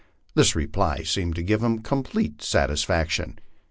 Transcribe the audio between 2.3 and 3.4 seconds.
satisfaction.